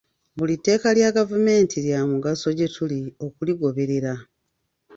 [0.37, 4.13] Buli tteeka lya gavumenti lya mugaso gye tuli okuligoberera.